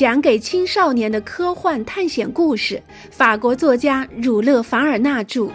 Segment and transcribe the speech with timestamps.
[0.00, 5.42] 讲给青少年的科幻探险故事，法国作家儒勒·凡尔纳著，《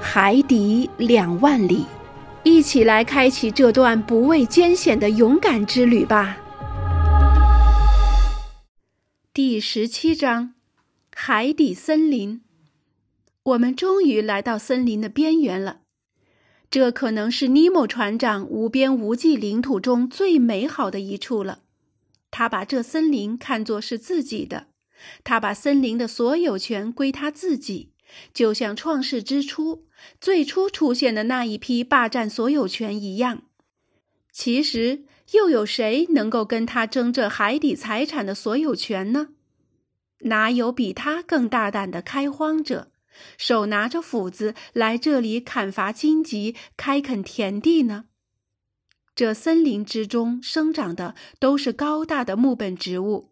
[0.00, 1.80] 海底两万里》，
[2.44, 6.38] 一起来开启这段不畏艰险的勇敢之旅吧。
[9.34, 10.54] 第十七章：
[11.14, 12.40] 海底森林。
[13.42, 15.80] 我们终于来到森林的边缘了。
[16.70, 21.58] 这可能是尼莫船长无边无际领土中最美好的一处了。
[22.30, 24.68] 他把这森林看作是自己的，
[25.24, 27.92] 他把森林的所有权归他自己，
[28.34, 29.86] 就像创世之初
[30.20, 33.42] 最初出现的那一批霸占所有权一样。
[34.32, 39.28] 其实，又有谁能够跟他争这海底财产的所有权呢？
[40.20, 42.90] 哪有比他更大胆的开荒者？
[43.38, 48.04] 手拿着斧子来这里砍伐荆棘、开垦田地呢？
[49.16, 53.30] 这森林之中生长的都是高大的木本植物。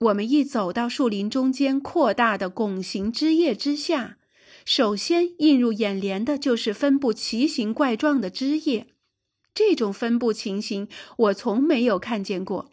[0.00, 4.18] 我们一走到树林中间扩大的拱形枝叶之下，
[4.66, 8.88] 首先映入眼帘的就是分布奇形怪状的枝叶。
[9.54, 12.72] 这种分布情形我从没有看见过。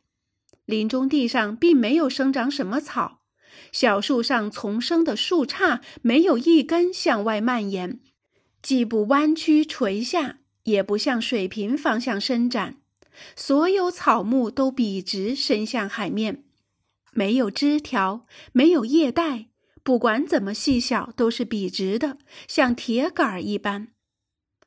[0.66, 3.22] 林中地上并没有生长什么草。
[3.72, 8.02] 小树上丛生的树杈没有一根向外蔓延，
[8.62, 12.78] 既不弯曲垂下，也不向水平方向伸展。
[13.36, 16.44] 所有草木都笔直伸向海面，
[17.12, 19.48] 没有枝条，没有叶带，
[19.84, 23.90] 不管怎么细小，都是笔直的，像铁杆一般。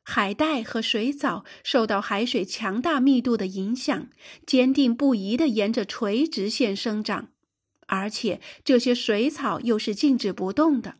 [0.03, 4.09] 海带和水藻受到海水强大密度的影响，
[4.45, 7.29] 坚定不移地沿着垂直线生长。
[7.87, 10.95] 而且这些水草又是静止不动的。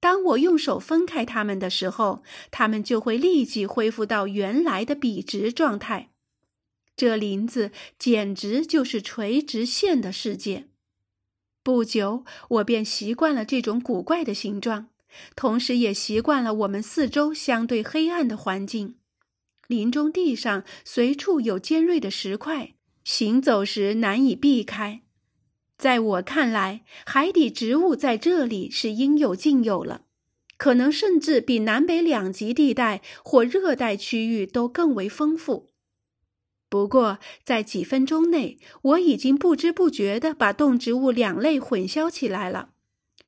[0.00, 6.08] 当我用手分开它们的时候，它们就会立即恢复到原来的笔直状态。
[6.96, 10.66] 这林子简直就是垂直线的世界。
[11.62, 14.88] 不久，我便习惯了这种古怪的形状，
[15.36, 18.96] 同时也习惯了我们四周相对黑暗的环境。
[19.66, 22.74] 林中地上随处有尖锐的石块，
[23.04, 25.02] 行走时难以避开。
[25.80, 30.02] 在我看来，海底植物在这里是应有尽有了，
[30.58, 35.70] 可能甚至比南北两极地带或热带区域都更为丰富。
[36.68, 42.72] 不过，在几分钟内，我已经不知不觉地把动植物两类混淆起来了，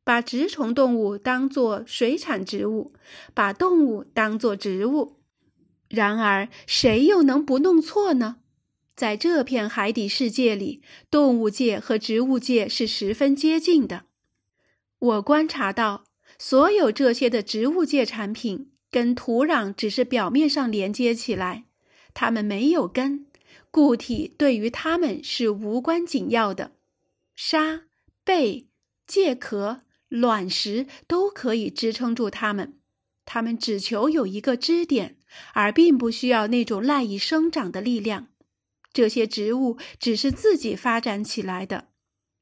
[0.04, 2.92] 把植虫动物当作水产植物，
[3.32, 5.16] 把动物当作植物。
[5.88, 8.36] 然而，谁又能不弄错呢？
[8.94, 14.04] 在这片海底世界里，动物界和植物界是十分接近的。
[14.98, 16.04] 我观察到，
[16.38, 21.64] 所有这些的植物界产品跟土壤只是表面上连接起来，
[22.12, 23.26] 它们没有根，
[23.70, 26.72] 固体对于它们是无关紧要的。
[27.34, 27.84] 沙、
[28.22, 28.68] 贝、
[29.06, 32.74] 介壳、卵石都可以支撑住它们，
[33.24, 35.16] 它们只求有一个支点，
[35.54, 38.28] 而并不需要那种赖以生长的力量。
[38.92, 41.88] 这些植物只是自己发展起来的，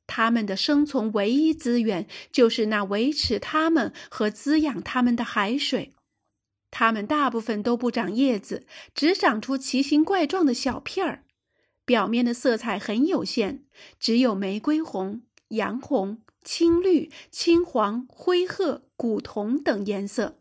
[0.07, 5.95] 它们的生存唯一资源就是那维持它们和滋养它们的海水。
[6.73, 11.25] 它们大部分都不长叶子，只长出奇形怪状的小片儿，
[11.85, 13.65] 表面的色彩很有限，
[13.99, 20.40] 只有玫瑰红、洋红、青绿、青黄、灰褐、古铜等颜色。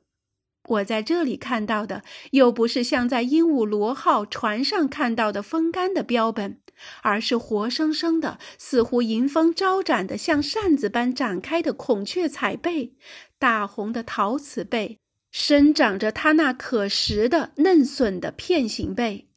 [0.68, 6.60] 我在这里看到的，又不是像在鹦鹉螺号船上看到的风干的标本，
[7.02, 12.94] 而是活生生的，似乎迎风招展的，像扇子般展开的孔雀彩背，
[13.40, 15.00] 大红的陶瓷背，
[15.32, 19.30] 生长着它那可食的嫩笋的片形背，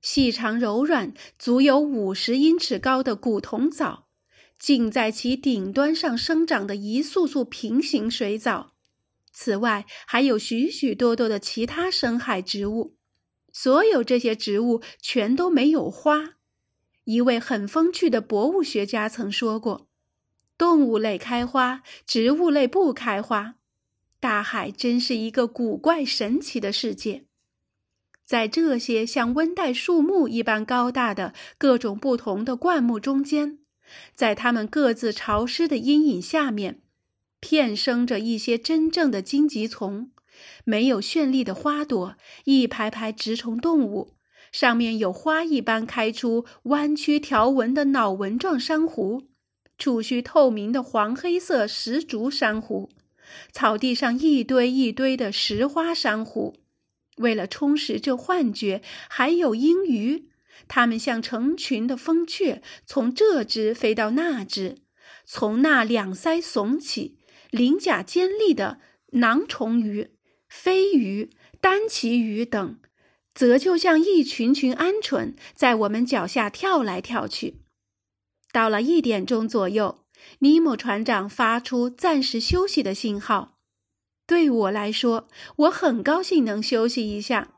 [0.00, 4.06] 细长柔软，足有五十英尺高的古铜藻，
[4.58, 8.71] 竟在其顶端上生长的一束束平行水藻。
[9.32, 12.94] 此外，还有许许多多的其他深海植物，
[13.50, 16.34] 所有这些植物全都没有花。
[17.04, 19.88] 一位很风趣的博物学家曾说过
[20.56, 23.54] ：“动物类开花，植物类不开花。”
[24.20, 27.24] 大海真是一个古怪神奇的世界。
[28.24, 33.58] 在这些像温带树木一般高大的各种不同的灌木中间，
[34.14, 36.81] 在它们各自潮湿的阴影下面。
[37.42, 40.12] 片生着一些真正的荆棘丛，
[40.64, 44.14] 没有绚丽的花朵，一排排植虫动物，
[44.52, 49.24] 上面有花一般开出弯曲条纹的脑纹状珊瑚，
[49.76, 52.88] 触须透明的黄黑色石竹珊瑚，
[53.50, 56.54] 草地上一堆一堆的石花珊瑚。
[57.16, 60.30] 为了充实这幻觉，还有鹰鱼，
[60.68, 64.78] 它们像成群的蜂雀，从这只飞到那只，
[65.24, 67.18] 从那两腮耸起、
[67.52, 68.78] 鳞甲尖利的
[69.12, 70.10] 囊虫鱼、
[70.48, 71.28] 飞鱼、
[71.60, 72.78] 单鳍鱼等，
[73.34, 77.58] 则就像一群群鹌鹑在我们脚下跳来跳去。
[78.50, 80.06] 到了一点钟左右，
[80.38, 83.58] 尼莫船长发出暂时休息的信号。
[84.26, 87.50] 对我来说，我很高兴能休息一下。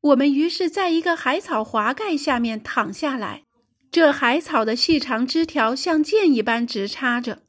[0.00, 3.44] 我们于是在一个海草滑盖下面躺下来，
[3.90, 7.42] 这海草的细长枝条像剑一般直插着。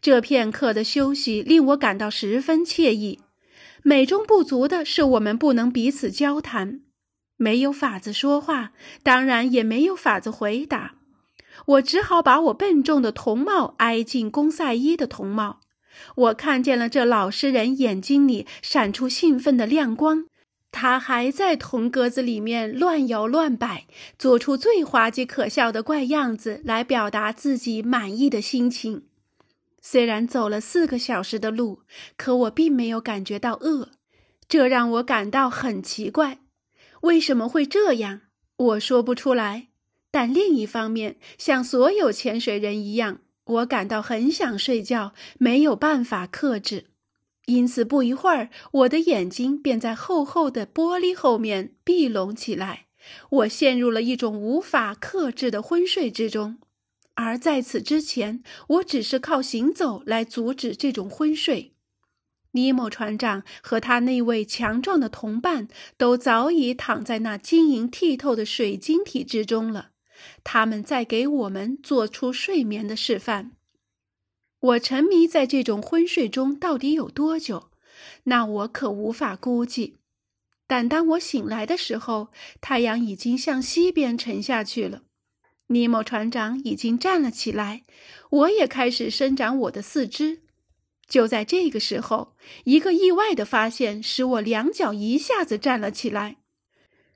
[0.00, 3.20] 这片刻的休息令我感到十分惬意。
[3.82, 6.80] 美中不足的是，我们不能彼此交谈，
[7.36, 8.72] 没有法子说话，
[9.02, 10.94] 当然也没有法子回答。
[11.66, 15.60] 我只好把我笨重的铜帽挨进公赛伊的铜帽。
[16.16, 20.24] 我看见了这老实人眼睛里闪出兴奋的亮光，
[20.72, 23.86] 他还在铜格子里面乱摇乱摆，
[24.18, 29.04] 做出最滑稽可笑的怪样子来表达自己满意的心情。
[29.86, 31.82] 虽然走了四个小时的路，
[32.16, 33.90] 可我并没有感觉到饿，
[34.48, 36.38] 这让我感到很奇怪。
[37.02, 38.22] 为什么会这样？
[38.56, 39.68] 我说不出来。
[40.10, 43.18] 但另一方面，像所有潜水人一样。
[43.44, 46.86] 我感到很想睡觉，没有办法克制，
[47.44, 52.86] 因此不一会儿，我的眼睛便在厚厚的玻璃后面闭拢起来。
[53.28, 56.56] 我陷入了一种无法克制的昏睡之中，
[57.14, 61.72] 而在此之前，我只是靠行走来阻止这种昏睡。
[62.52, 65.66] 尼莫船长和他那位强壮的同伴
[65.96, 69.90] 都早已躺在那晶莹剔透的水晶体之中了。
[70.44, 73.52] 他们在给我们做出睡眠的示范。
[74.60, 77.70] 我沉迷在这种昏睡中到底有多久？
[78.24, 79.96] 那我可无法估计。
[80.66, 82.28] 但当我醒来的时候，
[82.60, 85.02] 太阳已经向西边沉下去了。
[85.68, 87.84] 尼莫船长已经站了起来，
[88.30, 90.40] 我也开始伸展我的四肢。
[91.06, 92.34] 就在这个时候，
[92.64, 96.36] 一个意外的发现使我两脚一下子站了起来。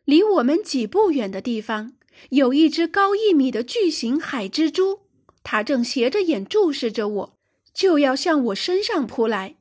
[0.05, 1.93] 离我们几步远的地方。
[2.31, 5.03] 有一只高一米的巨型海蜘蛛，
[5.45, 7.39] 它正斜着眼注视着我，
[7.73, 9.55] 就要向我身上扑来。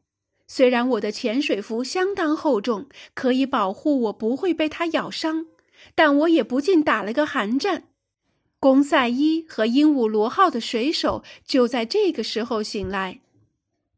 [0.47, 5.45] 虽然我的潜水服相当厚重，可以保护我不会被它咬伤，
[5.93, 7.89] 但我也不禁打了个寒战。
[8.59, 13.19] 公赛伊和鹦鹉螺号的水手就在这个时候醒来。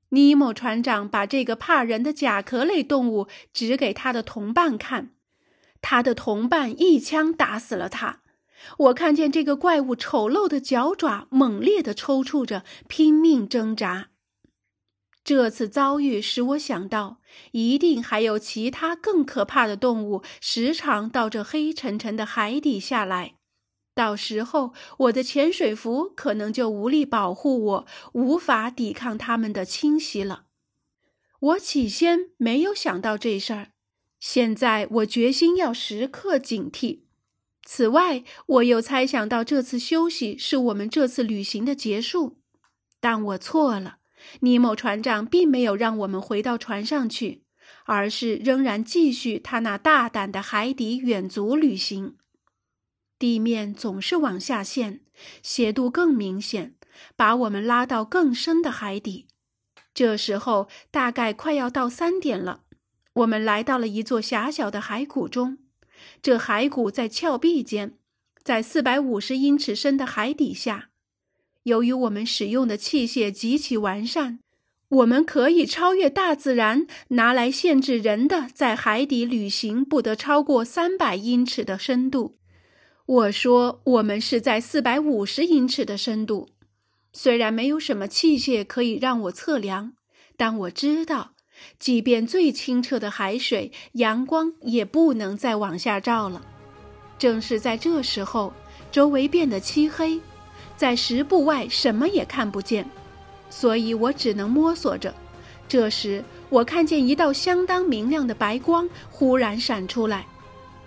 [0.09, 5.11] 尼莫船长把这个怕人的甲壳类动物指给他的同伴看，
[5.81, 8.21] 他的同伴一枪打死了他。
[8.77, 14.09] 我看见这个怪物丑陋的脚爪猛烈地抽搐着，拼命挣扎。
[15.23, 17.21] 这次遭遇使我想到，
[17.51, 23.35] 一定还有其他更可怕的动物时常到这黑沉沉的海底下来。
[23.99, 30.45] 到时候，我的潜水服可能就无力保护我，无法抵抗它们的侵袭了。
[31.41, 33.71] 我起先没有想到这事儿，
[34.17, 37.01] 现在我决心要时刻警惕。
[37.65, 42.37] 此外，我又猜想到这次休息是我们这次旅行的结束，
[43.01, 43.97] 但我错了。
[44.39, 47.43] 尼莫船长并没有让我们回到船上去，
[47.83, 52.15] 而是仍然继续他那大胆的海底远足旅行。
[53.19, 55.01] 地面总是往下陷，
[55.43, 56.73] 斜度更明显，
[57.17, 59.27] 把我们拉到更深的海底。
[59.93, 62.61] 这时候大概快要到三点了，
[63.11, 65.57] 我们来到了一座狭小的海谷中。
[66.21, 67.97] 这海谷在峭壁间，
[68.41, 70.89] 在四百五十英尺深的海底下。
[71.63, 74.39] 由于我们使用的器械极其完善，
[74.87, 82.38] 我们可以超越大自然拿来限制人的在海底旅行不得超过三百英尺的深度。
[83.09, 86.49] 我说我们是在四百五十英尺的深度。
[87.11, 89.93] 虽然没有什么器械可以让我测量，
[90.37, 91.31] 但我知道。
[91.79, 96.45] 即便最清澈的海水，阳光也不能再往下照了。
[97.17, 98.53] 正是在这时候，
[98.91, 100.21] 周围变得漆黑，
[100.77, 102.87] 在十步外什么也看不见，
[103.49, 105.11] 所以我只能摸索着。
[105.67, 110.27] 这时，我看见一道相当明亮的白光忽然闪出来，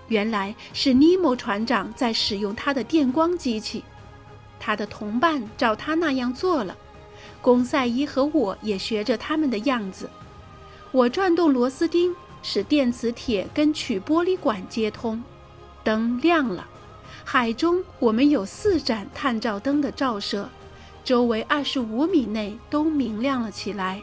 [0.08, 3.84] 原来是尼莫船长在使用他的电光机器。
[4.58, 6.76] 他的同伴照他那样做了，
[7.40, 10.08] 公赛伊和我也学着他们的样子。
[10.90, 15.22] 我转动螺丝钉，使电磁铁跟曲玻璃管接通，
[15.82, 16.68] 灯亮了。
[17.24, 20.48] 海中我们有四盏探照灯的照射，
[21.02, 24.02] 周围二十五米内都明亮了起来。